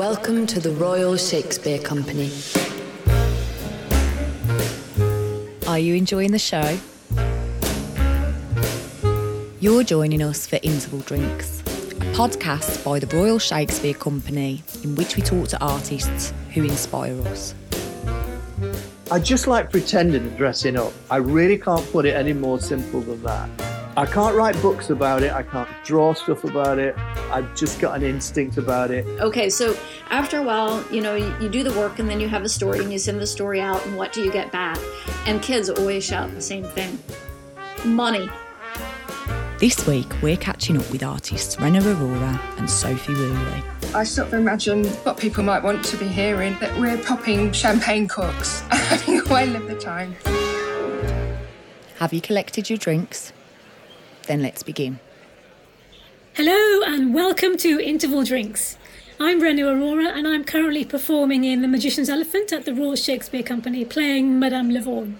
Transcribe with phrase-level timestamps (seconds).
[0.00, 2.32] Welcome to the Royal Shakespeare Company.
[5.68, 6.78] Are you enjoying the show?
[9.60, 15.16] You're joining us for Interval Drinks, a podcast by the Royal Shakespeare Company in which
[15.16, 17.54] we talk to artists who inspire us.
[19.10, 20.94] I just like pretending and dressing up.
[21.10, 23.50] I really can't put it any more simple than that.
[23.98, 25.32] I can't write books about it.
[25.32, 26.96] I can't draw stuff about it.
[27.30, 29.06] I've just got an instinct about it.
[29.20, 29.76] Okay, so
[30.10, 32.48] after a while, you know, you, you, do the work and then you have a
[32.48, 34.78] story and you send the story out, and what do you get back?
[35.26, 36.98] And kids always shout the same thing
[37.84, 38.28] money.
[39.58, 43.62] This week, we're catching up with artists Renu Arora and Sophie Woolley.
[43.94, 48.08] I sort of imagine what people might want to be hearing that we're popping champagne
[48.08, 50.14] corks and having a whale of the time.
[51.98, 53.32] Have you collected your drinks?
[54.26, 54.98] Then let's begin.
[56.34, 58.78] Hello and welcome to Interval Drinks.
[59.18, 63.42] I'm Renu Arora and I'm currently performing in The Magician's Elephant at the Royal Shakespeare
[63.42, 65.18] Company playing Madame LeVaughn.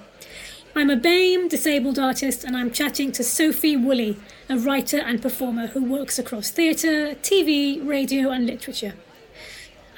[0.77, 4.19] I'm a BAME disabled artist and I'm chatting to Sophie Woolley,
[4.49, 8.95] a writer and performer who works across theatre, TV, radio, and literature.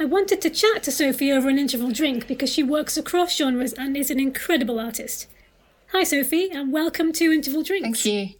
[0.00, 3.74] I wanted to chat to Sophie over an interval drink because she works across genres
[3.74, 5.28] and is an incredible artist.
[5.92, 8.02] Hi, Sophie, and welcome to Interval Drinks.
[8.02, 8.34] Thank you.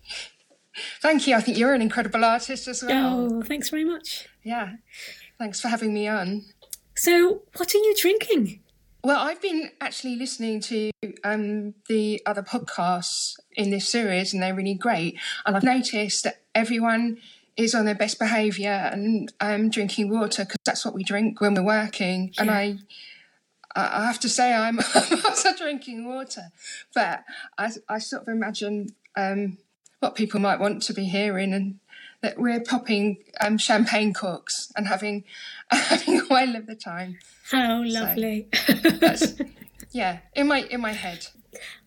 [1.00, 1.34] Thank you.
[1.36, 3.28] I think you're an incredible artist as well.
[3.32, 4.28] Oh, thanks very much.
[4.42, 4.74] Yeah.
[5.38, 6.44] Thanks for having me on.
[6.94, 8.60] So, what are you drinking?
[9.04, 10.90] Well, I've been actually listening to
[11.24, 15.18] um, the other podcasts in this series, and they're really great.
[15.44, 17.18] And I've noticed that everyone
[17.56, 21.54] is on their best behaviour and um, drinking water because that's what we drink when
[21.54, 22.32] we're working.
[22.34, 22.42] Yeah.
[22.42, 22.78] And I,
[23.74, 26.52] I have to say, I'm also drinking water,
[26.94, 27.24] but
[27.58, 29.58] I, I sort of imagine um,
[30.02, 31.78] what people might want to be hearing and
[32.22, 35.24] that we're popping um, champagne corks and having
[35.70, 37.18] having a whale of the time.
[37.50, 38.48] How lovely!
[39.16, 39.44] So
[39.92, 41.28] yeah, in my in my head.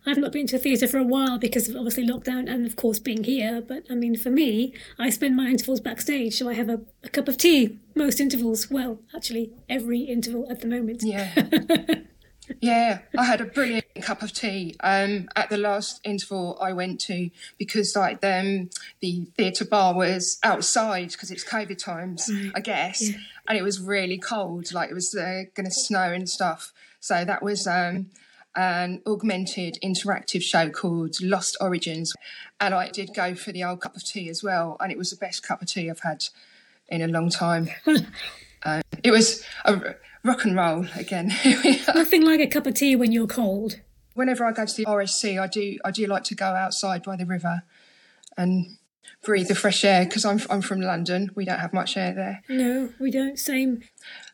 [0.06, 2.76] I've not been to a theatre for a while because of obviously lockdown and of
[2.76, 3.62] course being here.
[3.62, 7.10] But I mean, for me, I spend my intervals backstage, so I have a, a
[7.10, 8.70] cup of tea most intervals.
[8.70, 11.02] Well, actually, every interval at the moment.
[11.04, 11.34] Yeah.
[12.62, 17.00] Yeah, I had a brilliant cup of tea um, at the last interval I went
[17.02, 18.70] to because like them
[19.00, 22.52] the theatre bar was outside because it's COVID times, right.
[22.56, 23.18] I guess, yeah.
[23.48, 24.74] and it was really cold.
[24.74, 26.74] Like it was uh, going to snow and stuff.
[27.00, 28.08] So that was um,
[28.56, 32.14] an augmented interactive show called Lost Origins,
[32.60, 35.10] and I did go for the old cup of tea as well, and it was
[35.10, 36.26] the best cup of tea I've had
[36.88, 37.70] in a long time.
[38.66, 41.28] uh, it was a rock and roll again.
[41.96, 43.80] Nothing like a cup of tea when you're cold.
[44.16, 47.16] Whenever I go to the RSC, I do I do like to go outside by
[47.16, 47.64] the river
[48.38, 48.78] and
[49.24, 51.32] breathe the fresh air because I'm I'm from London.
[51.36, 52.42] We don't have much air there.
[52.50, 53.38] No, we don't.
[53.38, 53.84] Same.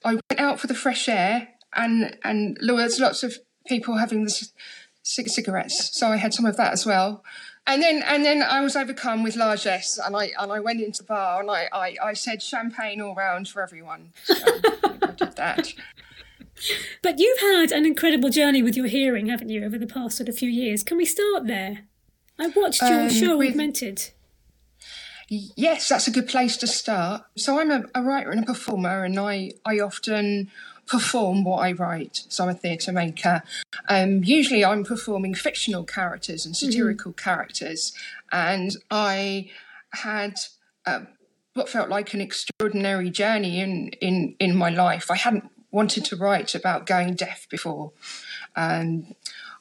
[0.05, 3.37] I went out for the fresh air and and there's lots of
[3.67, 4.47] people having the
[5.03, 7.23] cigarettes, so I had some of that as well.
[7.71, 11.03] And then and then I was overcome with largesse and I and I went into
[11.03, 14.11] the bar and I, I, I said champagne all round for everyone.
[14.25, 15.73] So I did that.
[17.01, 20.29] But you've had an incredible journey with your hearing, haven't you, over the past sort
[20.29, 20.83] of few years?
[20.83, 21.85] Can we start there?
[22.37, 24.11] I watched your um, show with, Augmented.
[25.27, 27.23] Yes, that's a good place to start.
[27.35, 30.51] So I'm a, a writer and a performer, and I, I often
[30.91, 32.25] perform what I write.
[32.27, 33.43] So I'm a theatre maker.
[33.87, 37.29] Um, usually I'm performing fictional characters and satirical mm-hmm.
[37.29, 37.93] characters.
[38.29, 39.49] And I
[39.93, 40.35] had
[40.85, 41.01] uh,
[41.53, 45.09] what felt like an extraordinary journey in, in, in my life.
[45.09, 47.93] I hadn't wanted to write about going deaf before.
[48.57, 49.15] Um,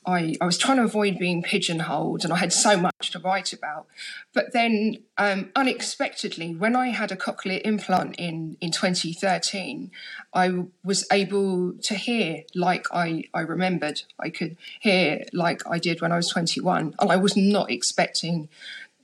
[0.07, 3.53] I, I was trying to avoid being pigeonholed and I had so much to write
[3.53, 3.87] about.
[4.33, 9.91] But then, um, unexpectedly, when I had a cochlear implant in, in 2013,
[10.33, 14.03] I was able to hear like I, I remembered.
[14.19, 16.95] I could hear like I did when I was 21.
[16.99, 18.49] And I was not expecting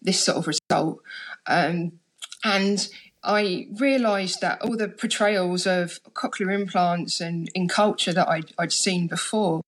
[0.00, 1.00] this sort of result.
[1.46, 2.00] Um,
[2.42, 2.88] and
[3.22, 8.72] I realised that all the portrayals of cochlear implants and in culture that I'd, I'd
[8.72, 9.62] seen before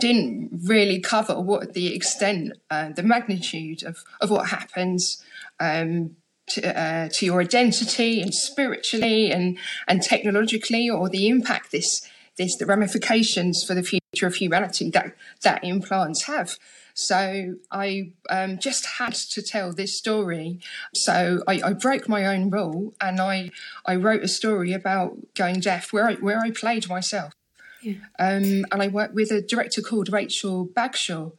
[0.00, 5.22] didn't really cover what the extent, uh, the magnitude of, of what happens
[5.60, 6.16] um,
[6.48, 9.58] to, uh, to your identity and spiritually and,
[9.88, 15.14] and technologically, or the impact this this the ramifications for the future of humanity that
[15.42, 16.58] that implants have.
[16.94, 20.60] So I um, just had to tell this story.
[20.94, 23.50] So I, I, broke my own rule and I
[23.84, 27.34] I wrote a story about going deaf where I, where I played myself.
[27.82, 27.94] Yeah.
[28.18, 31.32] Um, and I work with a director called Rachel Bagshaw,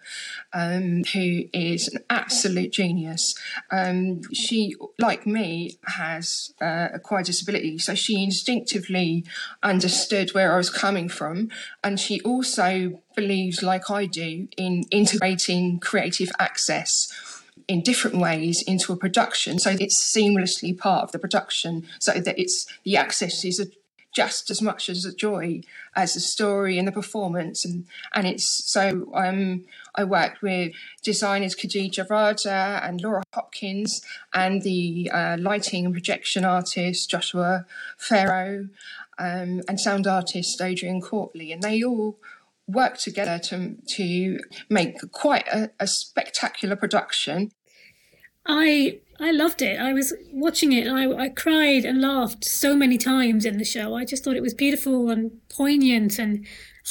[0.54, 3.34] um, who is an absolute genius.
[3.72, 9.26] Um, she, like me, has uh, acquired disability, so she instinctively
[9.64, 11.50] understood where I was coming from,
[11.84, 17.08] and she also believes, like I do, in integrating creative access
[17.68, 22.40] in different ways into a production so it's seamlessly part of the production so that
[22.40, 23.66] it's the access is a
[24.18, 25.62] just as much as a joy
[25.96, 27.86] as the story and the performance and
[28.16, 30.74] and it's so um I worked with
[31.04, 34.02] designers Khadija Raja and Laura Hopkins
[34.34, 37.68] and the uh, lighting and projection artist Joshua
[38.00, 38.70] Pharo
[39.20, 42.18] um, and sound artist Adrienne Quartly and they all
[42.68, 47.52] worked together to to make quite a, a spectacular production.
[48.48, 49.80] I I loved it.
[49.80, 53.66] I was watching it and I, I cried and laughed so many times in the
[53.66, 53.96] show.
[53.96, 56.46] I just thought it was beautiful and poignant and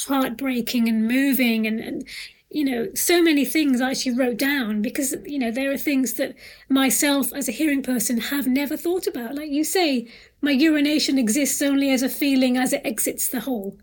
[0.07, 2.07] heartbreaking and moving and, and
[2.49, 6.13] you know, so many things I actually wrote down because, you know, there are things
[6.13, 6.35] that
[6.69, 9.35] myself as a hearing person have never thought about.
[9.35, 10.07] Like you say,
[10.41, 13.77] my urination exists only as a feeling as it exits the hole.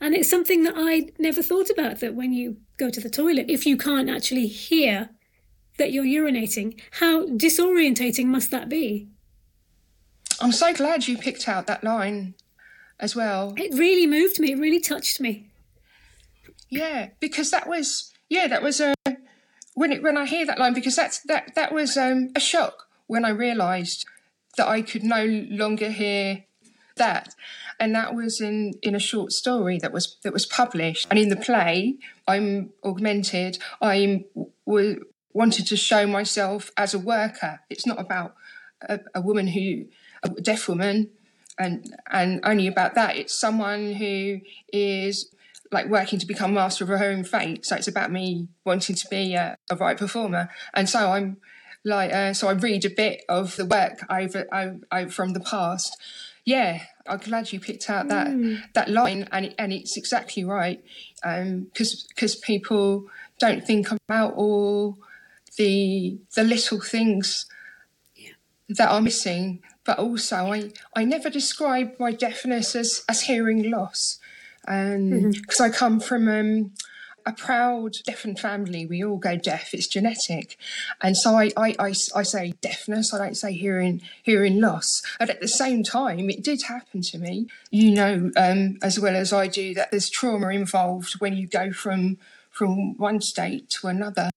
[0.00, 3.46] And it's something that I never thought about that when you go to the toilet,
[3.48, 5.10] if you can't actually hear
[5.78, 6.80] that you're urinating.
[6.92, 9.08] How disorientating must that be?
[10.40, 12.34] I'm so glad you picked out that line
[12.98, 13.54] as well.
[13.56, 14.52] It really moved me.
[14.52, 15.50] It really touched me.
[16.70, 18.94] Yeah, because that was yeah, that was a
[19.74, 22.88] when it when I hear that line because that's that that was um, a shock
[23.06, 24.06] when I realised
[24.56, 26.44] that I could no longer hear
[26.96, 27.34] that
[27.80, 31.28] and that was in in a short story that was that was published and in
[31.28, 31.96] the play
[32.28, 34.24] i'm augmented I'm
[34.64, 34.96] was
[35.34, 37.60] wanted to show myself as a worker.
[37.68, 38.34] It's not about
[38.80, 39.86] a, a woman who,
[40.22, 41.10] a deaf woman,
[41.58, 43.16] and and only about that.
[43.16, 44.40] It's someone who
[44.72, 45.30] is
[45.72, 47.66] like working to become master of her own fate.
[47.66, 50.48] So it's about me wanting to be a, a right performer.
[50.72, 51.38] And so I'm
[51.84, 55.40] like, uh, so I read a bit of the work I've, I, I, from the
[55.40, 55.96] past.
[56.44, 58.60] Yeah, I'm glad you picked out that mm.
[58.74, 60.84] that line, and it, and it's exactly right,
[61.22, 63.06] because um, because people
[63.38, 64.98] don't think about all
[65.56, 67.46] the the little things
[68.14, 68.32] yeah.
[68.68, 69.62] that are missing.
[69.84, 74.18] But also, I, I never describe my deafness as, as hearing loss.
[74.62, 75.62] Because um, mm-hmm.
[75.62, 76.72] I come from um,
[77.26, 78.86] a proud deafened family.
[78.86, 79.74] We all go deaf.
[79.74, 80.56] It's genetic,
[81.02, 83.12] and so I, I, I, I, say deafness.
[83.12, 85.02] I don't say hearing hearing loss.
[85.20, 87.46] And at the same time, it did happen to me.
[87.70, 91.72] You know um, as well as I do that there's trauma involved when you go
[91.72, 92.18] from
[92.50, 94.30] from one state to another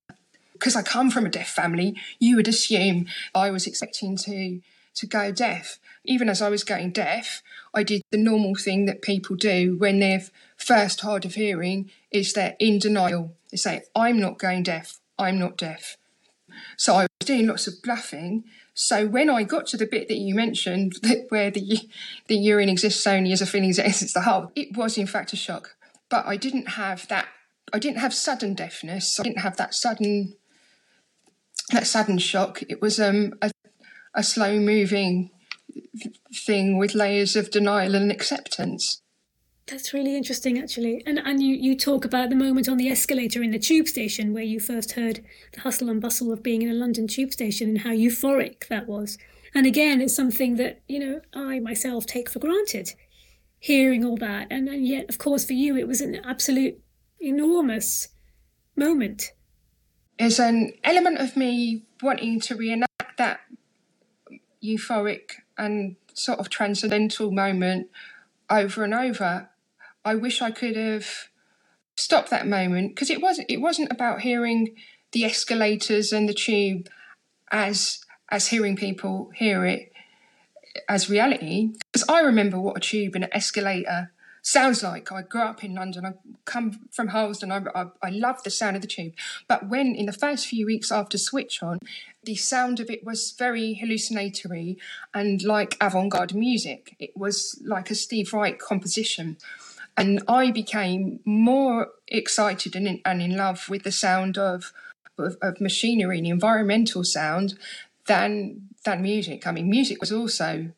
[0.60, 4.62] because I come from a deaf family, you would assume I was expecting to
[4.98, 5.80] to go deaf.
[6.06, 7.44] Even as I was going deaf,
[7.74, 10.24] I did the normal thing that people do when they're
[10.58, 13.36] first hard of hearing is they're in denial.
[13.52, 15.98] They say, I'm not going deaf, I'm not deaf.
[16.78, 18.44] So I was doing lots of bluffing.
[18.74, 21.90] So when I got to the bit that you mentioned, that where the
[22.28, 25.34] the urine exists only as a feeling that exits the heart, it was in fact
[25.34, 25.76] a shock.
[26.10, 27.28] But I didn't have that.
[27.74, 29.20] I didn't have sudden deafness.
[29.20, 30.36] I didn't have that sudden
[31.72, 32.62] that sudden shock.
[32.70, 33.52] It was um, a,
[34.14, 35.32] a slow moving
[36.34, 39.02] thing with layers of denial and acceptance.
[39.68, 41.04] That's really interesting, actually.
[41.06, 44.34] And and you, you talk about the moment on the escalator in the tube station
[44.34, 47.70] where you first heard the hustle and bustle of being in a London tube station
[47.70, 49.18] and how euphoric that was.
[49.54, 52.94] And again, it's something that, you know, I myself take for granted,
[53.60, 54.48] hearing all that.
[54.50, 56.80] And, and yet, of course, for you, it was an absolute
[57.20, 58.08] enormous
[58.76, 59.34] moment
[60.20, 63.42] there's an element of me wanting to reenact that
[64.64, 67.88] euphoric and sort of transcendental moment
[68.50, 69.50] over and over.
[70.04, 71.30] I wish I could have
[71.96, 74.76] stopped that moment because it was it wasn't about hearing
[75.12, 76.90] the escalators and the tube
[77.52, 79.92] as as hearing people hear it
[80.88, 84.12] as reality because I remember what a tube and an escalator
[84.48, 85.12] sounds like.
[85.12, 86.06] I grew up in London.
[86.06, 86.14] I
[86.46, 87.52] come from Harlesden.
[87.52, 89.14] I, I, I love the sound of the tube.
[89.48, 91.80] But when, in the first few weeks after Switch On,
[92.24, 94.78] the sound of it was very hallucinatory
[95.14, 96.96] and like avant garde music.
[96.98, 99.38] It was like a Steve Reich composition.
[99.98, 104.72] And I became more excited and in, and in love with the sound of,
[105.18, 107.58] of, of machinery and environmental sound
[108.06, 109.46] than than music.
[109.46, 110.72] I mean, music was also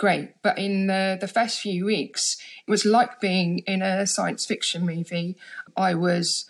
[0.00, 0.32] great.
[0.42, 4.86] But in the, the first few weeks, it was like being in a science fiction
[4.86, 5.36] movie.
[5.76, 6.46] I was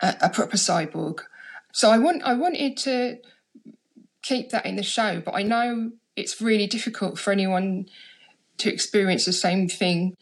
[0.00, 1.20] a, a proper cyborg.
[1.72, 3.18] So I want I wanted to
[4.22, 7.86] keep that in the show, but I know it's really difficult for anyone
[8.58, 10.16] to experience the same thing.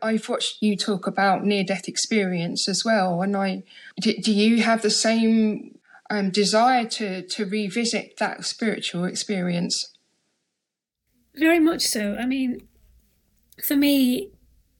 [0.00, 3.64] I've watched you talk about near death experience as well, and I
[4.00, 5.78] do, do you have the same
[6.08, 9.93] um, desire to to revisit that spiritual experience?
[11.36, 12.16] Very much so.
[12.16, 12.66] I mean,
[13.64, 14.30] for me,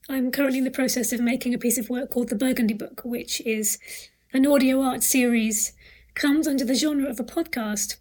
[0.09, 3.03] I'm currently in the process of making a piece of work called the Burgundy Book,
[3.05, 3.79] which is
[4.33, 5.73] an audio art series,
[6.15, 7.97] comes under the genre of a podcast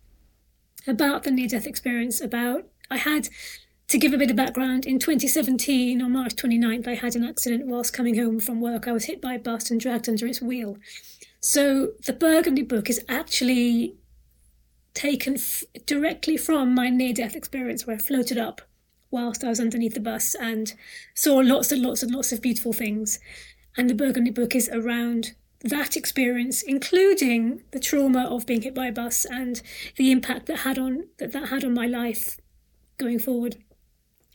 [0.86, 2.20] about the near death experience.
[2.22, 3.30] About I had
[3.88, 7.68] to give a bit of background, in 2017, on March 29th, I had an accident
[7.68, 8.88] whilst coming home from work.
[8.88, 10.78] I was hit by a bus and dragged under its wheel.
[11.40, 13.96] So the Burgundy book is actually
[14.94, 18.62] taken f- directly from my near death experience where I floated up
[19.12, 20.74] whilst I was underneath the bus and
[21.14, 23.20] saw lots and lots and lots of beautiful things.
[23.78, 28.88] And the Burgundy book is around that experience, including the trauma of being hit by
[28.88, 29.62] a bus and
[29.96, 32.38] the impact that had on that, that had on my life
[32.98, 33.58] going forward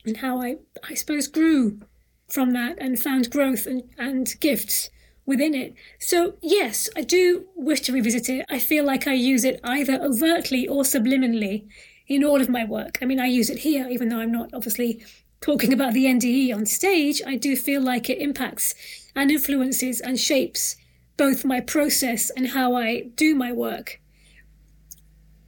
[0.05, 1.81] and how I, I suppose, grew
[2.27, 4.89] from that and found growth and, and gifts
[5.29, 5.73] within it.
[5.97, 8.45] So, yes, I do wish to revisit it.
[8.49, 11.67] I feel like I use it either overtly or subliminally
[12.07, 12.97] in all of my work.
[13.01, 15.01] I mean, I use it here, even though I'm not obviously
[15.39, 17.21] talking about the NDE on stage.
[17.25, 18.75] I do feel like it impacts
[19.15, 20.75] and influences and shapes
[21.15, 24.01] both my process and how I do my work,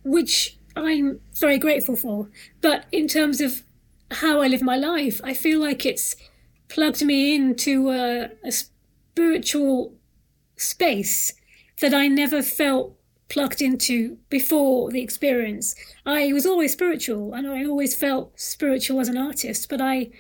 [0.04, 2.30] which I'm very grateful for.
[2.62, 3.64] But in terms of
[4.12, 5.22] how I live my life.
[5.24, 6.16] I feel like it's
[6.68, 8.52] plugged me into a, a
[9.12, 9.94] spiritual
[10.56, 11.34] space
[11.82, 12.96] that I never felt
[13.28, 15.76] plugged into before the experience.
[16.06, 20.12] I was always spiritual and I always felt spiritual as an artist, but I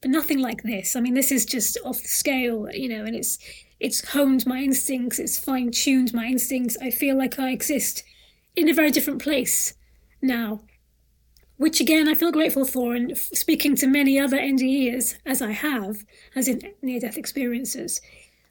[0.00, 0.96] but nothing like this.
[0.96, 3.38] I mean this is just off the scale, you know, and it's
[3.78, 6.76] it's honed my instincts, it's fine tuned my instincts.
[6.80, 8.02] I feel like I exist
[8.56, 9.74] in a very different place
[10.22, 10.60] now
[11.56, 12.94] which again I feel grateful for.
[12.94, 18.00] And speaking to many other NDEs, as I have, as in near death experiences,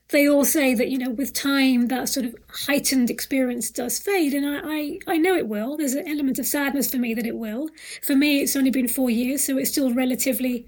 [0.09, 2.35] they all say that, you know, with time, that sort of
[2.67, 4.33] heightened experience does fade.
[4.33, 5.77] And I, I, I know it will.
[5.77, 7.69] There's an element of sadness for me that it will.
[8.03, 10.67] For me, it's only been four years, so it's still relatively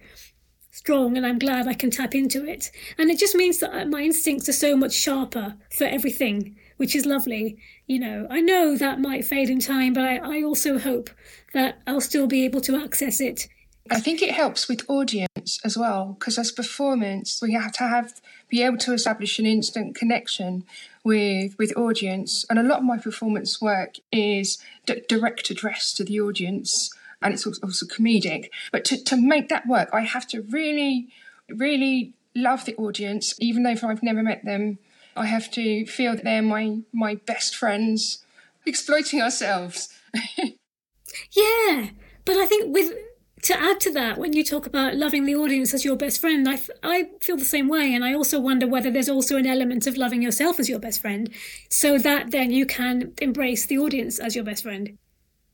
[0.77, 2.72] strong and I'm glad I can tap into it.
[3.00, 6.96] And it just means that uh, my instincts are so much sharper for everything, which
[6.96, 7.58] is lovely.
[7.88, 11.10] You know, I know that might fade in time, but I, I also hope
[11.58, 13.48] that I'll still be able to access it.
[13.90, 18.22] I think it helps with audience as well, because as performance, we have to have
[18.50, 20.66] be able to establish an instant connection
[21.04, 22.46] with with audience.
[22.50, 27.34] And a lot of my performance work is d- direct address to the audience, and
[27.34, 28.50] it's also, comedic.
[28.72, 31.08] But to, to make that work, I have to really,
[31.50, 34.80] really love the audience, even though I've never met them.
[35.16, 38.20] I have to feel that they're my my best friends,
[38.66, 39.90] exploiting ourselves.
[41.32, 41.90] yeah,
[42.26, 42.94] but I think with
[43.44, 46.50] to add to that, when you talk about loving the audience as your best friend,
[46.50, 47.94] I, I feel the same way.
[47.94, 51.02] And I also wonder whether there's also an element of loving yourself as your best
[51.02, 51.30] friend,
[51.70, 54.98] so that then you can embrace the audience as your best friend.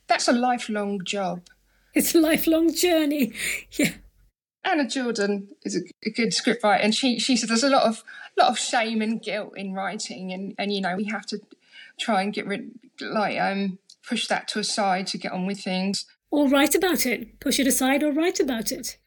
[0.07, 1.41] That's a lifelong job.
[1.93, 3.33] It's a lifelong journey.
[3.71, 3.93] Yeah.
[4.65, 8.01] Anna Jordan is a, a good scriptwriter, and she she said there's a lot of
[8.37, 11.39] lot of shame and guilt in writing, and and you know we have to
[11.99, 15.61] try and get rid like um push that to a side to get on with
[15.61, 16.05] things.
[16.31, 17.39] Or write about it.
[17.39, 18.97] Push it aside or write about it.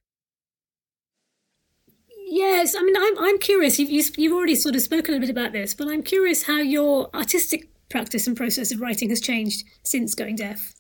[2.29, 3.79] Yes, I mean, I'm, I'm curious.
[3.79, 7.09] You've, you've already sort of spoken a bit about this, but I'm curious how your
[7.15, 10.75] artistic practice and process of writing has changed since going deaf.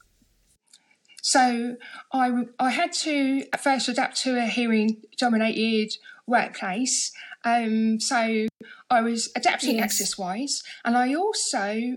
[1.22, 1.76] So
[2.12, 5.92] I, I had to first adapt to a hearing dominated
[6.26, 7.12] workplace.
[7.44, 8.46] Um, so
[8.90, 9.84] I was adapting yes.
[9.84, 11.96] access wise, and I also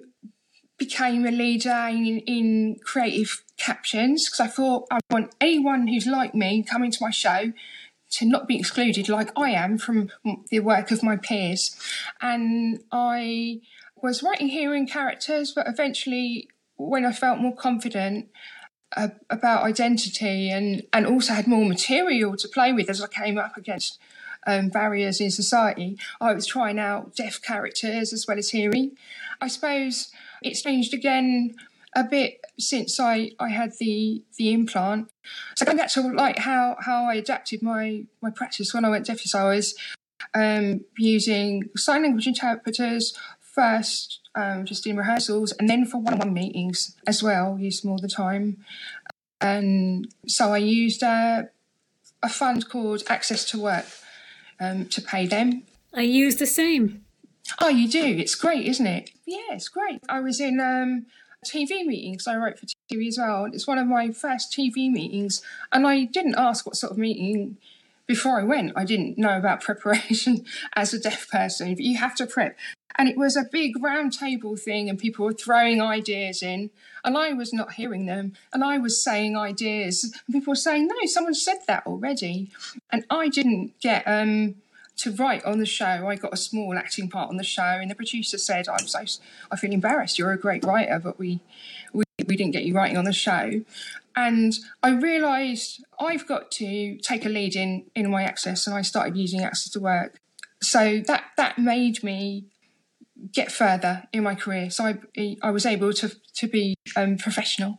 [0.80, 6.34] became a leader in, in creative captions because I thought I want anyone who's like
[6.34, 7.52] me coming to my show
[8.12, 10.10] to not be excluded like I am from
[10.50, 11.76] the work of my peers.
[12.22, 13.62] And I
[14.02, 18.30] was writing hearing characters, but eventually, when I felt more confident
[19.30, 23.56] about identity and, and also had more material to play with as I came up
[23.56, 24.00] against
[24.48, 28.98] um, barriers in society, I was trying out deaf characters as well as hearing.
[29.40, 31.56] I suppose it's changed again
[31.96, 35.10] a bit since I, I had the the implant.
[35.56, 39.06] So going back to like how, how I adapted my, my practice when I went
[39.06, 39.76] deaf, I was
[40.34, 46.96] um, using sign language interpreters first, um, just in rehearsals, and then for one-on-one meetings
[47.08, 47.58] as well.
[47.60, 48.64] Used them all the time,
[49.42, 51.50] and so I used a,
[52.22, 53.86] a fund called Access to Work
[54.60, 55.64] um, to pay them.
[55.94, 57.06] I use the same.
[57.60, 58.04] Oh, you do?
[58.04, 59.12] It's great, isn't it?
[59.26, 60.02] Yeah, it's great.
[60.08, 61.06] I was in um,
[61.46, 62.28] TV meetings.
[62.28, 63.46] I wrote for TV as well.
[63.46, 65.42] It's one of my first TV meetings,
[65.72, 67.58] and I didn't ask what sort of meeting
[68.10, 70.44] before I went, I didn't know about preparation
[70.76, 71.76] as a deaf person.
[71.76, 72.58] but You have to prep.
[72.98, 76.72] And it was a big round table thing, and people were throwing ideas in,
[77.06, 78.34] and I was not hearing them.
[78.52, 82.50] And I was saying ideas, and people were saying, No, someone said that already.
[82.92, 84.56] And I didn't get um,
[85.00, 86.08] to write on the show.
[86.08, 89.00] I got a small acting part on the show, and the producer said, "I'm so
[89.52, 90.20] I feel embarrassed.
[90.20, 91.40] You're a great writer, but we
[91.94, 93.62] we, we didn't get you writing on the show."
[94.16, 94.54] And
[94.84, 99.16] I realised I've got to take a lead in in my access, and I started
[99.16, 100.20] using access to work.
[100.62, 102.46] So that that made me
[103.32, 104.70] get further in my career.
[104.70, 104.86] So
[105.18, 107.78] I, I was able to to be um, professional,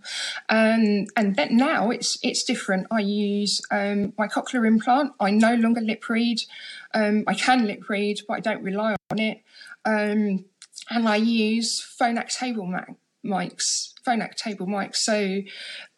[0.48, 2.86] and and then now it's it's different.
[2.90, 5.12] I use um, my cochlear implant.
[5.20, 6.40] I no longer lip read.
[6.94, 9.42] Um, I can lip read, but I don't rely on it.
[9.84, 10.44] Um,
[10.90, 12.66] and I use Phonak table
[13.24, 14.96] mics, Phonak table mics.
[14.96, 15.42] So,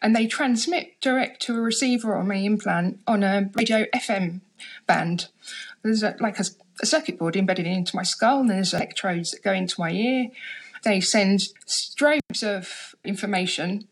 [0.02, 4.40] and they transmit direct to a receiver on my implant on a radio FM
[4.86, 5.28] band.
[5.82, 6.44] There's a, like a
[6.80, 10.28] a circuit board embedded into my skull, and there's electrodes that go into my ear.
[10.84, 13.86] They send strobes of information.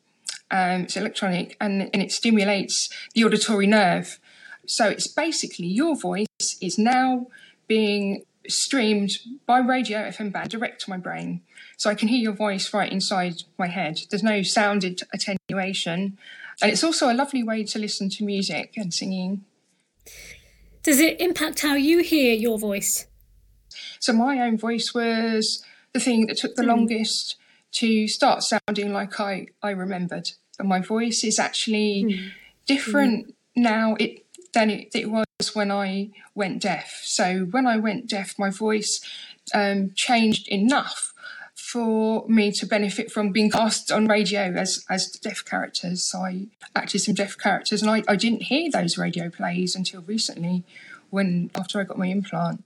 [0.50, 4.18] Um, it's electronic, and, and it stimulates the auditory nerve.
[4.66, 6.26] So it's basically your voice
[6.60, 7.26] is now
[7.68, 11.42] being streamed by radio FM band direct to my brain.
[11.76, 14.00] So I can hear your voice right inside my head.
[14.10, 16.18] There's no sounded attenuation.
[16.60, 19.44] And it's also a lovely way to listen to music and singing.
[20.82, 23.06] Does it impact how you hear your voice?
[23.98, 26.68] So my own voice was the thing that took the mm.
[26.68, 27.36] longest
[27.72, 30.30] to start sounding like I, I remembered.
[30.58, 32.30] And my voice is actually mm.
[32.66, 33.32] different mm.
[33.56, 37.00] now it than it, it, was when I went deaf.
[37.04, 39.00] So when I went deaf, my voice
[39.54, 41.09] um, changed enough
[41.72, 46.04] for me to benefit from being cast on radio as as deaf characters.
[46.04, 50.02] So I acted some deaf characters, and I, I didn't hear those radio plays until
[50.02, 50.64] recently,
[51.10, 52.64] when after I got my implant.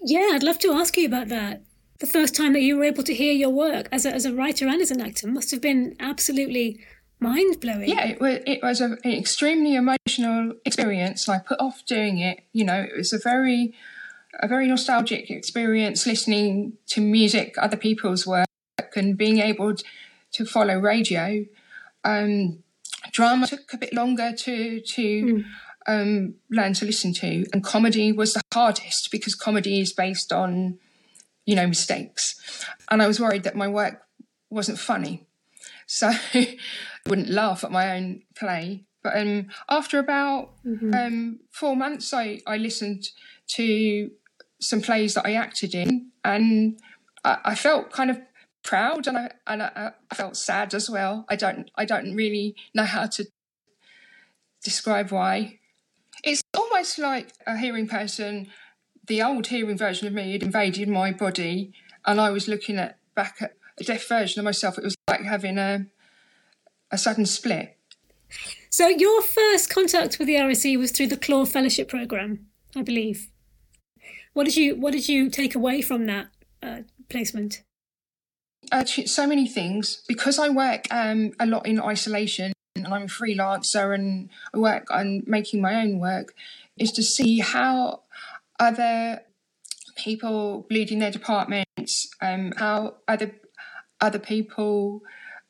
[0.00, 1.62] Yeah, I'd love to ask you about that.
[2.00, 4.34] The first time that you were able to hear your work as a, as a
[4.34, 6.80] writer and as an actor must have been absolutely
[7.20, 7.88] mind blowing.
[7.88, 11.28] Yeah, it was, it was a, an extremely emotional experience.
[11.28, 12.40] I put off doing it.
[12.52, 13.74] You know, it was a very
[14.40, 18.46] a very nostalgic experience listening to music, other people's work,
[18.96, 19.74] and being able
[20.32, 21.44] to follow radio.
[22.04, 22.62] Um,
[23.10, 25.44] drama took a bit longer to to mm.
[25.86, 30.78] um, learn to listen to, and comedy was the hardest because comedy is based on
[31.44, 34.02] you know mistakes, and I was worried that my work
[34.50, 35.26] wasn't funny,
[35.86, 36.58] so I
[37.08, 38.84] wouldn't laugh at my own play.
[39.02, 40.94] But um, after about mm-hmm.
[40.94, 43.08] um, four months, I, I listened
[43.48, 44.10] to
[44.62, 46.78] some plays that I acted in, and
[47.24, 48.20] I, I felt kind of
[48.62, 51.26] proud, and I and I, I, felt sad as well.
[51.28, 53.26] I don't I don't really know how to
[54.62, 55.58] describe why.
[56.24, 58.48] It's almost like a hearing person.
[59.08, 61.72] The old hearing version of me had invaded my body,
[62.06, 64.78] and I was looking at back at a deaf version of myself.
[64.78, 65.86] It was like having a
[66.90, 67.76] a sudden split.
[68.70, 72.46] So your first contact with the RSC was through the Clore Fellowship Program,
[72.76, 73.31] I believe.
[74.32, 76.28] What did you What did you take away from that
[76.62, 77.62] uh, placement?
[78.70, 83.06] Uh, so many things because I work um, a lot in isolation and I'm a
[83.06, 86.34] freelancer and I work on making my own work.
[86.78, 88.02] Is to see how
[88.58, 89.22] other
[89.96, 93.34] people bleed in their departments, um, how other
[94.00, 95.02] other people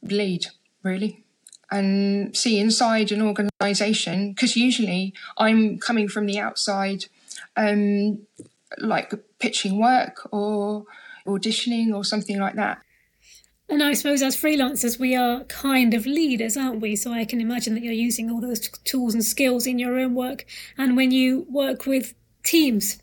[0.03, 0.47] bleed
[0.83, 1.25] really
[1.71, 7.07] and see inside an organization because usually i'm coming from the outside
[7.57, 8.19] um,
[8.79, 10.85] like pitching work or
[11.27, 12.83] auditioning or something like that.
[13.69, 16.95] And I suppose as freelancers, we are kind of leaders, aren't we?
[16.95, 20.15] So I can imagine that you're using all those tools and skills in your own
[20.15, 20.45] work
[20.77, 23.01] and when you work with teams.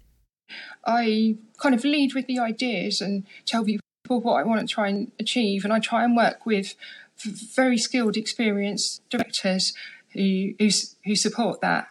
[0.86, 4.90] I kind of lead with the ideas and tell people what I want to try
[4.90, 5.64] and achieve.
[5.64, 6.76] And I try and work with
[7.24, 9.74] very skilled, experienced directors
[10.14, 10.70] who, who,
[11.06, 11.88] who support that.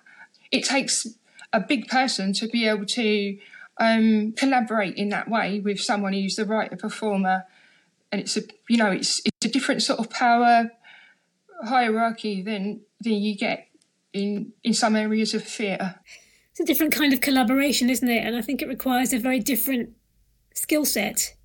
[0.51, 1.07] It takes
[1.53, 3.38] a big person to be able to
[3.79, 7.45] um, collaborate in that way with someone who's the writer performer,
[8.11, 10.71] and it's a you know it's it's a different sort of power
[11.64, 13.69] hierarchy than than you get
[14.12, 15.97] in in some areas of theatre.
[16.51, 18.27] It's a different kind of collaboration, isn't it?
[18.27, 19.91] And I think it requires a very different
[20.55, 21.37] skill set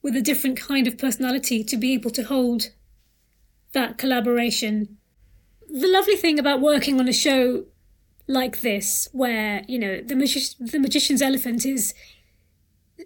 [0.00, 2.70] with a different kind of personality to be able to hold
[3.72, 4.96] that collaboration.
[5.68, 7.66] The lovely thing about working on a show
[8.26, 11.94] like this, where you know the magi- the magician's elephant is.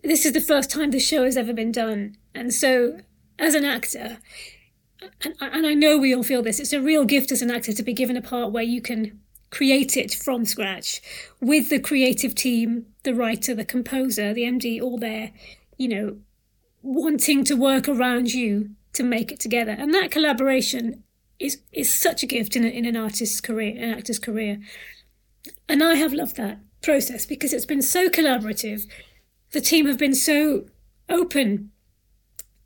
[0.05, 2.99] This is the first time the show has ever been done, and so
[3.39, 4.19] as an actor,
[5.23, 7.73] and, and I know we all feel this, it's a real gift as an actor
[7.73, 11.01] to be given a part where you can create it from scratch
[11.41, 15.33] with the creative team, the writer, the composer, the MD, all there,
[15.77, 16.17] you know,
[16.83, 19.73] wanting to work around you to make it together.
[19.73, 21.03] And that collaboration
[21.39, 24.59] is is such a gift in, a, in an artist's career, an actor's career.
[25.69, 28.87] And I have loved that process because it's been so collaborative.
[29.53, 30.67] The team have been so
[31.09, 31.71] open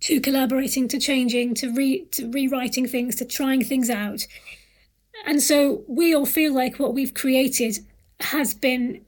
[0.00, 4.26] to collaborating, to changing, to re to rewriting things, to trying things out.
[5.26, 7.78] And so we all feel like what we've created
[8.20, 9.04] has been,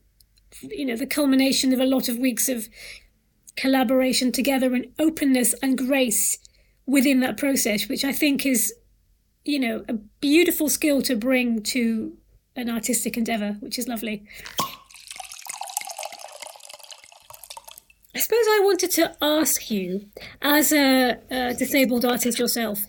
[0.63, 2.69] you know, the culmination of a lot of weeks of
[3.57, 6.39] collaboration together and openness and grace
[6.87, 8.75] within that process, which I think is,
[9.45, 12.17] you know, a beautiful skill to bring to
[12.57, 14.25] an artistic endeavour, which is lovely.
[18.15, 20.09] I suppose I wanted to ask you,
[20.43, 22.85] as a, a, disabled artist yourself,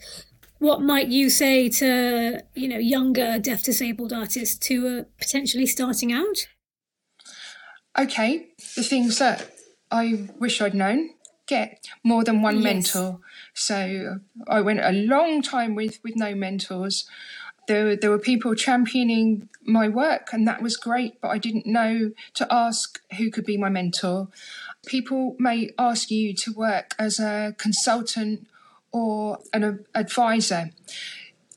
[0.59, 6.11] what might you say to you know younger deaf disabled artists who are potentially starting
[6.11, 6.47] out?
[7.97, 9.49] Okay, the things that
[9.91, 11.11] I wish I'd known:
[11.47, 12.63] get more than one yes.
[12.63, 13.19] mentor.
[13.53, 17.07] So I went a long time with with no mentors.
[17.67, 21.21] There, there were people championing my work, and that was great.
[21.21, 24.27] But I didn't know to ask who could be my mentor.
[24.85, 28.47] People may ask you to work as a consultant
[28.91, 30.71] or an advisor.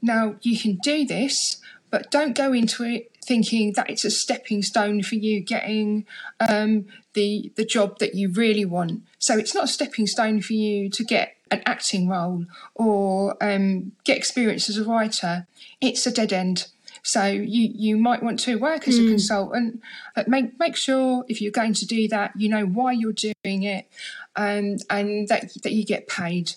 [0.01, 4.63] Now, you can do this, but don't go into it thinking that it's a stepping
[4.63, 6.07] stone for you getting
[6.41, 9.03] um, the the job that you really want.
[9.19, 13.93] So it's not a stepping stone for you to get an acting role or um,
[14.05, 15.47] get experience as a writer.
[15.81, 16.69] It's a dead end.
[17.03, 18.99] So you you might want to work as mm.
[18.99, 19.09] a hmm.
[19.11, 19.81] consultant,
[20.17, 23.63] but make make sure if you're going to do that, you know why you're doing
[23.63, 23.87] it,
[24.35, 26.55] and um, and that that you get paid.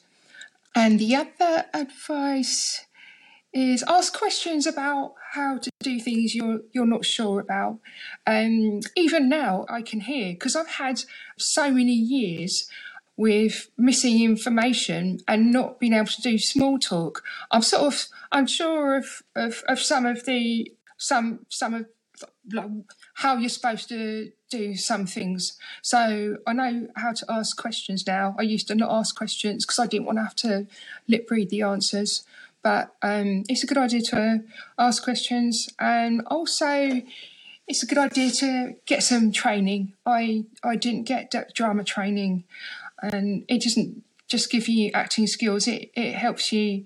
[0.74, 2.88] And the other advice
[3.54, 7.78] is ask questions about how to do things you're you're not sure about.
[8.26, 11.04] Um, even now, I can hear because I've had
[11.38, 12.68] so many years
[13.20, 17.22] with missing information and not being able to do small talk.
[17.52, 21.86] I'm sort of I'm sure of of, of some of the some some of
[22.54, 22.70] like
[23.16, 25.58] how you're supposed to do some things.
[25.82, 28.38] So I know how to ask questions now.
[28.40, 30.68] I used to not ask questions because I didn't want to have to
[31.10, 32.24] lip read the answers.
[32.62, 34.44] But um, it's a good idea to
[34.78, 37.02] ask questions and also
[37.68, 39.94] it's a good idea to get some training.
[40.06, 42.46] I I didn't get drama training
[43.02, 45.68] and it doesn't just give you acting skills.
[45.68, 46.86] It it helps you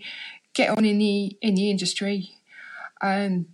[0.54, 2.32] get on in the in the industry.
[3.02, 3.48] Um,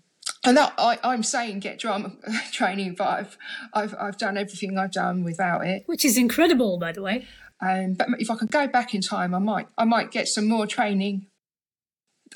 [0.46, 2.14] and that, I, I'm saying get drama
[2.52, 3.38] training, but I've,
[3.74, 7.28] I've I've done everything I've done without it, which is incredible, by the way.
[7.62, 10.48] Um, but if I could go back in time, I might I might get some
[10.48, 11.28] more training.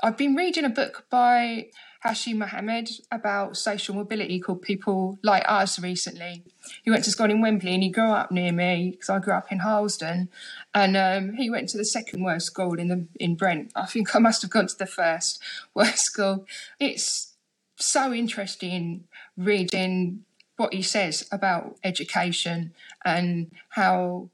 [0.01, 1.67] I've been reading a book by
[2.03, 6.43] Hashi Mohamed about social mobility called People Like Us recently.
[6.83, 9.33] He went to school in Wembley and he grew up near me because I grew
[9.33, 10.27] up in Harlesden.
[10.73, 13.71] And um, he went to the second worst school in the in Brent.
[13.73, 15.41] I think I must have gone to the first
[15.73, 16.45] worst school.
[16.77, 17.35] It's
[17.77, 19.05] so interesting
[19.37, 20.25] reading
[20.57, 22.73] what he says about education
[23.05, 24.29] and how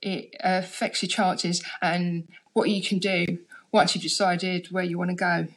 [0.00, 3.38] it affects your chances and what you can do
[3.72, 5.48] once you've decided where you want to go.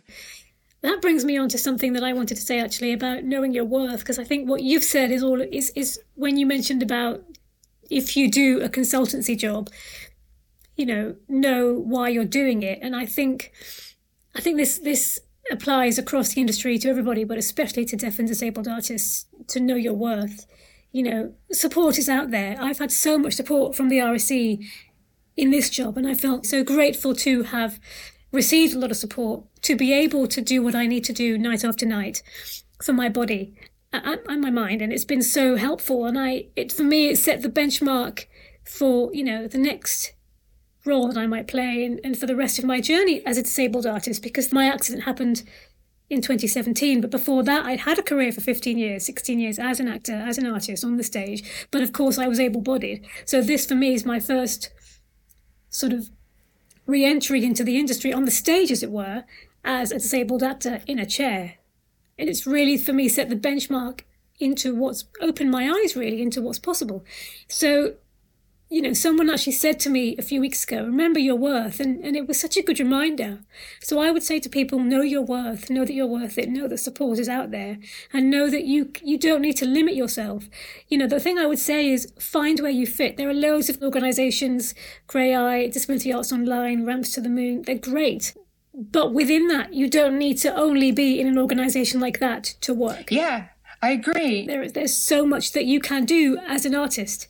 [0.82, 3.66] That brings me on to something that I wanted to say actually about knowing your
[3.66, 7.24] worth, because I think what you've said is all is is when you mentioned about
[7.90, 9.70] if you do a consultancy job,
[10.76, 12.80] you know, know why you're doing it.
[12.82, 13.52] And I think
[14.36, 15.20] I think this this
[15.52, 19.76] applies across the industry to everybody, but especially to deaf and disabled artists to know
[19.76, 20.48] your worth.
[20.92, 22.58] You know, support is out there.
[22.60, 24.66] I've had so much support from the RSC
[25.38, 27.80] in this job, and I felt so grateful to have
[28.32, 31.38] received a lot of support to be able to do what I need to do
[31.38, 32.24] night after night
[32.84, 33.54] for my body
[33.94, 34.82] and, my mind.
[34.82, 36.06] And it's been so helpful.
[36.06, 38.26] And I, it for me, it set the benchmark
[38.64, 40.14] for you know the next
[40.86, 43.44] role that I might play and, and for the rest of my journey as a
[43.44, 45.44] disabled artist because my accident happened
[46.10, 47.02] in 2017.
[47.02, 50.14] But before that, I'd had a career for 15 years, 16 years as an actor,
[50.14, 51.68] as an artist on the stage.
[51.72, 53.06] But of course, I was able bodied.
[53.26, 54.72] So this for me is my first
[55.70, 56.10] sort of
[56.86, 59.24] re entry into the industry on the stage, as it were,
[59.64, 61.56] as a disabled actor in a chair.
[62.18, 64.02] And it's really, for me, set the benchmark
[64.40, 67.06] into what's opened my eyes really into what's possible.
[67.48, 67.96] So,
[68.70, 71.80] you know, someone actually said to me a few weeks ago, remember your worth.
[71.80, 73.40] And, and it was such a good reminder.
[73.82, 76.68] So I would say to people, know your worth, know that you're worth it, know
[76.68, 77.78] that support is out there,
[78.14, 80.50] and know that you you don't need to limit yourself.
[80.88, 83.18] You know, the thing I would say is find where you fit.
[83.18, 84.74] There are loads of organizations,
[85.08, 88.34] Graeae, Disability Arts Online, Ramps to the Moon, they're great
[88.90, 92.74] but within that, you don't need to only be in an organisation like that to
[92.74, 93.12] work.
[93.12, 93.50] Yeah,
[93.82, 94.48] I agree.
[94.48, 97.28] There, there's so much that you can do as an artist.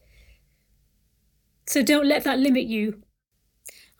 [1.66, 3.04] So don't let that limit you.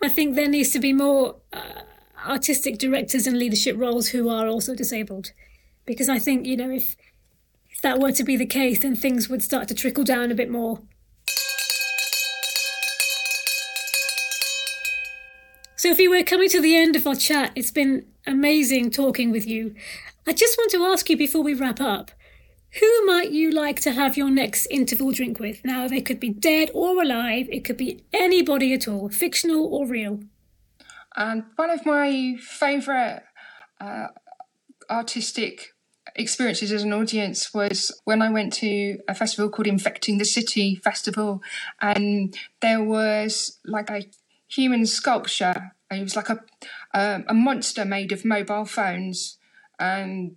[0.02, 1.82] I think there needs to be more uh,
[2.26, 5.32] artistic directors and leadership roles who are also disabled.
[5.86, 6.96] Because I think, you know, if,
[7.70, 10.36] if that were to be the case, then things would start to trickle down a
[10.36, 10.82] bit more.
[15.82, 17.52] Sophie, we're coming to the end of our chat.
[17.56, 19.74] It's been amazing talking with you.
[20.28, 22.12] I just want to ask you before we wrap up
[22.80, 25.66] who might you like to have your next interval drink with?
[25.66, 29.88] Now, they could be dead or alive, it could be anybody at all, fictional or
[29.88, 30.20] real.
[31.16, 33.24] And one of my favourite
[33.80, 34.10] uh,
[34.88, 35.74] artistic
[36.16, 40.76] experiences as an audience was when I went to a festival called Infecting the City
[40.76, 41.42] Festival,
[41.82, 44.04] and there was like a
[44.54, 45.72] human sculpture.
[45.90, 46.40] It was like a
[46.94, 49.38] um, a monster made of mobile phones,
[49.80, 50.36] and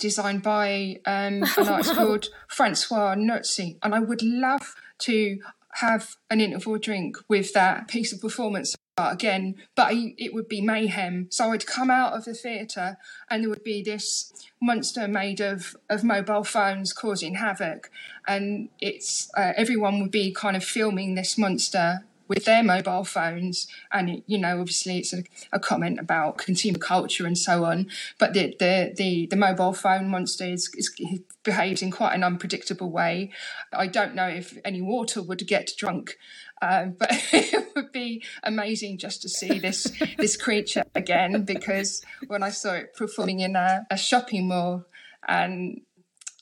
[0.00, 3.78] designed by um, an artist called Francois Knoetze.
[3.82, 5.38] And I would love to
[5.74, 11.28] have an interval drink with that piece of performance again, but it would be mayhem.
[11.30, 12.96] So I'd come out of the theatre
[13.30, 17.90] and there would be this monster made of, of mobile phones causing havoc,
[18.26, 23.66] and it's uh, everyone would be kind of filming this monster with their mobile phones.
[23.92, 27.88] And, you know, obviously it's a, a comment about consumer culture and so on.
[28.18, 30.94] But the, the, the, the mobile phone monster is, is,
[31.42, 33.30] behaves in quite an unpredictable way.
[33.72, 36.16] I don't know if any water would get drunk.
[36.60, 42.42] Um, but it would be amazing just to see this this creature again because when
[42.42, 44.84] I saw it performing in a, a shopping mall
[45.26, 45.82] and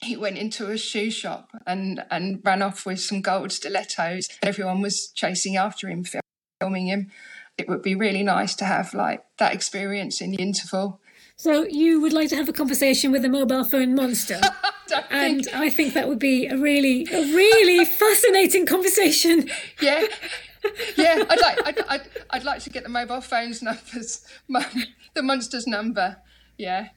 [0.06, 4.28] he went into a shoe shop and, and ran off with some gold stilettos.
[4.42, 6.04] Everyone was chasing after him,
[6.60, 7.10] filming him.
[7.58, 11.00] It would be really nice to have like that experience in the interval.
[11.36, 14.40] So you would like to have a conversation with a mobile phone monster?
[15.10, 15.56] and think...
[15.56, 19.50] I think that would be a really, a really fascinating conversation.
[19.80, 20.06] Yeah,
[20.96, 21.24] yeah.
[21.28, 26.16] I'd like, I'd, I'd, I'd like to get the mobile phone's numbers, the monster's number.
[26.56, 26.88] Yeah.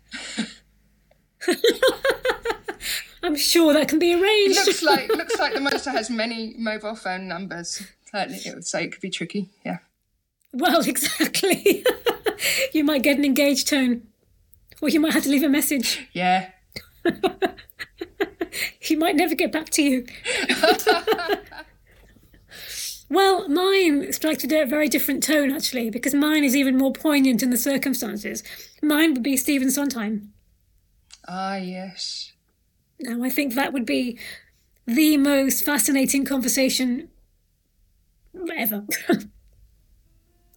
[3.24, 4.58] I'm sure that can be arranged.
[4.60, 7.86] It looks like looks like the monster has many mobile phone numbers.
[8.12, 9.50] Certainly, it would say it could be tricky.
[9.66, 9.80] Yeah.
[10.54, 11.86] Well, exactly.
[12.74, 14.08] you might get an engaged tone,
[14.82, 16.08] or you might have to leave a message.
[16.14, 16.50] Yeah.
[18.80, 20.06] he might never get back to you.
[23.10, 27.52] well, mine strikes a very different tone, actually, because mine is even more poignant in
[27.52, 28.44] the circumstances.
[28.82, 30.34] Mine would be Stephen Sondheim.
[31.32, 32.34] Ah, yes.
[33.00, 34.18] Now, I think that would be
[34.88, 37.10] the most fascinating conversation
[38.58, 38.86] ever.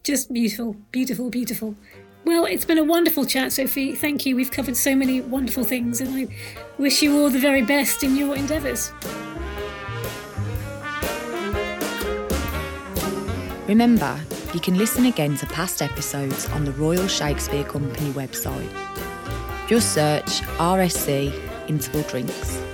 [0.02, 1.76] Just beautiful, beautiful, beautiful.
[2.24, 3.94] Well, it's been a wonderful chat, Sophie.
[3.94, 4.34] Thank you.
[4.34, 6.34] We've covered so many wonderful things, and I
[6.78, 8.92] wish you all the very best in your endeavours.
[13.68, 14.18] Remember,
[14.54, 18.91] you can listen again to past episodes on the Royal Shakespeare Company website.
[19.72, 21.32] Just search RSC
[21.66, 22.71] interval drinks.